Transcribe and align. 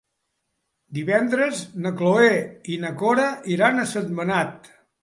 Divendres 0.99 1.61
na 1.85 1.93
Cloè 2.01 2.33
i 2.75 2.81
na 2.87 2.95
Cora 3.05 3.31
iran 3.59 3.81
a 3.81 3.89
Sentmenat. 3.97 4.77